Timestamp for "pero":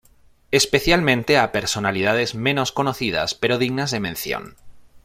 3.35-3.59